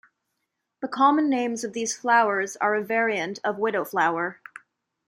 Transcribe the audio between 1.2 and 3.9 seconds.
names of these flowers are a variant of widow